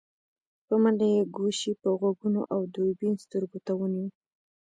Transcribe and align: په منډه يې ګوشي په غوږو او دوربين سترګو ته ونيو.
په 0.67 0.73
منډه 0.81 1.07
يې 1.15 1.21
ګوشي 1.35 1.71
په 1.81 1.89
غوږو 1.99 2.41
او 2.53 2.61
دوربين 2.73 3.15
سترګو 3.25 3.57
ته 3.65 3.71
ونيو. 3.79 4.07